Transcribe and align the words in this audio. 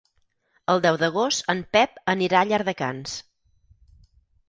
El 0.73 0.81
deu 0.85 0.97
d'agost 1.01 1.45
en 1.55 1.63
Pep 1.77 2.01
anirà 2.17 2.43
a 2.43 2.51
Llardecans. 2.53 3.17